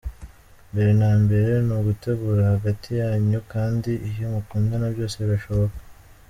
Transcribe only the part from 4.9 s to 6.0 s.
byose birashoboka.